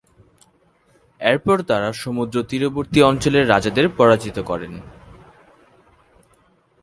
[1.21, 4.73] এরপর তাঁরা সমুদ্রতীরবর্তী অঞ্চলের রাজাদের পরাজিত করেন।